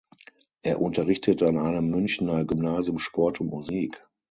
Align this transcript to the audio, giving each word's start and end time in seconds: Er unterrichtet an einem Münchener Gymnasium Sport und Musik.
Er 0.63 0.81
unterrichtet 0.81 1.43
an 1.43 1.59
einem 1.59 1.91
Münchener 1.91 2.43
Gymnasium 2.43 2.97
Sport 2.97 3.39
und 3.39 3.51
Musik. 3.51 4.03